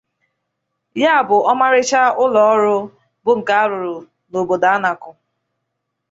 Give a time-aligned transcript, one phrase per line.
[1.01, 2.75] Ya bụ ọmarịcha ụlọọrụ
[3.23, 3.95] bụ nke a rụrụ
[4.29, 5.11] n'obodo Anakụ